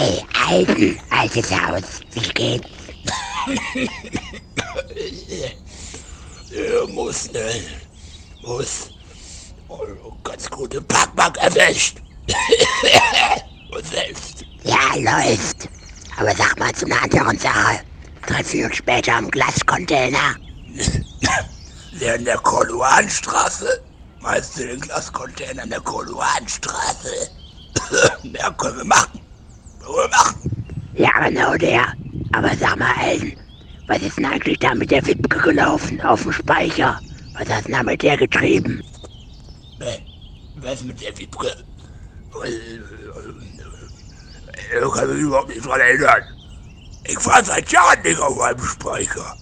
Alten, 0.00 0.98
altes 1.10 1.50
Haus, 1.50 2.00
wie 2.12 2.28
geht's? 2.30 2.68
Ja, 6.50 6.86
muss, 6.88 7.30
ne? 7.32 7.60
Muss. 8.42 8.90
Oh, 9.68 9.84
ganz 10.24 10.48
gute 10.48 10.80
Packback 10.80 11.36
erwischt. 11.36 11.98
Und 13.70 13.86
selbst. 13.86 14.46
Ja, 14.64 14.94
läuft. 14.96 15.68
Aber 16.16 16.34
sag 16.34 16.58
mal 16.58 16.72
zu 16.74 16.86
einer 16.86 17.02
anderen 17.02 17.38
Sache. 17.38 17.80
Treffen 18.26 18.60
wir 18.60 18.66
uns 18.66 18.76
später 18.76 19.16
am 19.16 19.30
Glascontainer. 19.30 20.34
Der 22.00 22.14
in 22.14 22.24
der 22.24 22.38
Koluanstraße? 22.38 23.82
Meinst 24.20 24.58
du 24.58 24.66
den 24.66 24.80
Glascontainer 24.80 25.62
in 25.64 25.70
der 25.70 25.80
Koluanstraße? 25.80 27.30
ja, 28.22 28.50
können 28.52 28.78
wir 28.78 28.84
machen. 28.84 29.19
Ja, 30.94 31.28
genau 31.28 31.56
der. 31.56 31.86
Aber 32.32 32.54
sag 32.56 32.78
mal, 32.78 32.92
Alten, 33.00 33.32
was 33.86 34.02
ist 34.02 34.16
denn 34.16 34.26
eigentlich 34.26 34.58
da 34.58 34.74
mit 34.74 34.90
der 34.90 35.04
Wipke 35.06 35.38
gelaufen 35.40 36.00
auf 36.02 36.22
dem 36.22 36.32
Speicher? 36.32 37.00
Was 37.38 37.48
hast 37.48 37.68
du 37.68 37.72
da 37.72 37.82
mit 37.82 38.02
der 38.02 38.16
getrieben? 38.16 38.82
Ne, 39.78 39.98
Was 40.56 40.82
mit 40.82 41.00
der 41.00 41.16
Wipke? 41.18 41.52
Ich 44.72 44.92
kann 44.94 45.08
mich 45.14 45.22
überhaupt 45.22 45.48
nicht 45.48 45.64
dran 45.64 45.80
erinnern. 45.80 46.22
Ich 47.04 47.26
war 47.26 47.42
seit 47.44 47.72
Jahren 47.72 48.02
nicht 48.02 48.20
auf 48.20 48.38
einem 48.40 48.62
Speicher. 48.62 49.36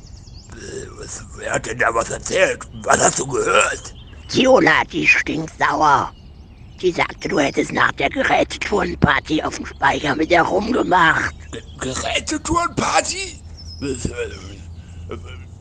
Äh, 0.53 0.87
Was, 0.99 1.25
wer 1.37 1.53
hat 1.55 1.67
denn 1.67 1.79
da 1.79 1.93
was 1.95 2.11
erzählt? 2.11 2.61
Was 2.85 2.99
hast 2.99 3.19
du 3.19 3.27
gehört? 3.27 3.95
Viola, 4.31 4.85
die 4.91 5.07
stinkt 5.07 5.53
Die 6.81 6.93
sagte, 6.93 7.29
du 7.29 7.39
hättest 7.41 7.73
nach 7.73 7.91
der 7.93 8.09
Gerätetourenparty 8.11 9.43
auf 9.43 9.57
dem 9.57 9.67
Speicher 9.67 10.15
mit 10.15 10.31
der 10.31 10.43
rumgemacht. 10.43 11.35
Ge- 11.51 11.63
Gerätetourenparty? 11.81 13.41
Das, 13.81 14.07
äh, 14.07 14.13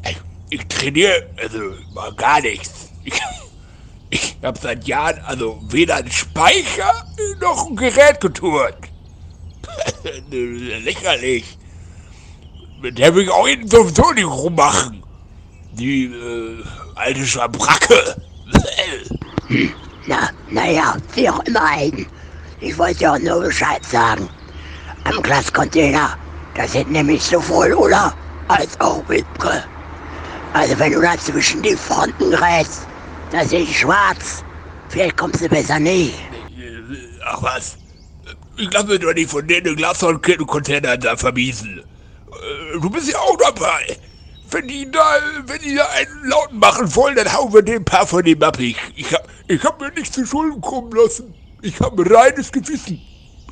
äh, 0.09 0.15
Ich 0.49 0.65
trainiere, 0.67 1.27
also 1.37 1.57
mal 1.93 2.13
gar 2.13 2.39
nichts. 2.41 2.89
Ich, 3.03 3.19
ich 4.11 4.37
habe 4.43 4.59
seit 4.59 4.85
Jahren 4.87 5.19
also 5.25 5.59
weder 5.69 5.95
einen 5.97 6.11
Speicher 6.11 7.05
noch 7.41 7.67
ein 7.67 7.75
Gerät 7.75 8.21
getourt. 8.21 8.77
Lächerlich. 10.29 11.57
Mit 12.79 12.97
der 12.99 13.13
will 13.15 13.23
ich 13.23 13.29
auch 13.31 13.47
jeden 13.47 13.67
sowieso 13.67 14.11
nicht 14.11 14.25
rummachen. 14.27 15.03
Die 15.73 16.05
äh, 16.05 16.63
alte 16.95 17.25
Schabracke. 17.25 18.21
Na, 20.07 20.29
naja, 20.49 20.95
wie 21.15 21.29
auch 21.29 21.43
immer, 21.45 21.61
Alten. 21.69 22.07
Ich 22.61 22.77
wollte 22.77 22.99
dir 22.99 23.13
auch 23.13 23.19
nur 23.19 23.41
Bescheid 23.41 23.83
sagen. 23.85 24.29
Am 25.03 25.21
Glascontainer, 25.21 26.17
da 26.55 26.67
sind 26.67 26.91
nämlich 26.91 27.21
sowohl 27.21 27.73
Ulla 27.73 28.13
als 28.47 28.79
auch 28.79 29.07
Wipke. 29.09 29.63
Also 30.53 30.79
wenn 30.79 30.93
du 30.93 31.01
da 31.01 31.17
zwischen 31.17 31.61
die 31.61 31.75
Fronten 31.75 32.31
grätst, 32.31 32.87
da 33.31 33.41
ich 33.41 33.79
schwarz. 33.79 34.43
Vielleicht 34.89 35.17
kommst 35.17 35.41
du 35.41 35.49
besser 35.49 35.79
nicht. 35.79 36.15
Ach 37.25 37.43
was. 37.43 37.77
Ich 38.55 38.71
lasse 38.71 38.87
mir 38.87 38.99
doch 38.99 39.13
nicht 39.13 39.29
von 39.29 39.45
denen 39.45 39.75
Glascontainer 39.75 40.97
da 40.97 41.17
vermiesen. 41.17 41.79
Äh, 41.79 42.79
Du 42.79 42.89
bist 42.89 43.11
ja 43.11 43.19
auch 43.19 43.37
dabei. 43.37 43.97
Wenn 44.49 44.67
die 44.67 44.89
da, 44.89 45.01
wenn 45.45 45.61
die 45.61 45.75
da 45.75 45.85
einen 45.89 46.29
lauten 46.29 46.59
machen 46.59 46.95
wollen, 46.95 47.15
dann 47.15 47.31
hauen 47.33 47.53
wir 47.53 47.61
den 47.61 47.83
paar 47.83 48.07
von 48.07 48.23
dem 48.23 48.41
ab. 48.43 48.59
Ich, 48.59 48.77
ich, 48.95 49.13
hab, 49.13 49.27
ich 49.47 49.63
hab 49.63 49.79
mir 49.79 49.91
nichts 49.91 50.11
zu 50.11 50.25
Schulden 50.25 50.61
kommen 50.61 50.91
lassen. 50.91 51.33
Ich 51.61 51.79
habe 51.81 52.01
ein 52.03 52.13
reines 52.13 52.51
Gewissen. 52.51 53.01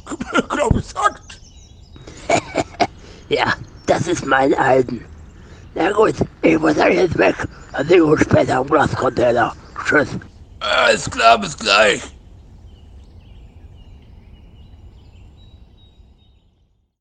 Glaub 0.49 0.75
ich 0.77 0.85
sagt. 0.85 1.41
Ja, 3.29 3.53
das 3.87 4.07
ist 4.07 4.25
mein 4.25 4.53
Alten. 4.53 5.03
Na 5.73 5.91
gut, 5.91 6.15
ich 6.41 6.57
muss 6.59 6.75
dann 6.75 6.93
jetzt 6.93 7.17
weg. 7.17 7.35
Dann 7.73 7.87
sehen 7.87 7.97
wir 7.97 8.05
uns 8.05 8.21
später 8.21 8.57
am 8.57 8.67
Glascontainer. 8.67 9.53
Tschüss. 9.85 10.09
Alles 10.59 11.09
klar, 11.09 11.37
bis 11.39 11.57
gleich. 11.57 12.01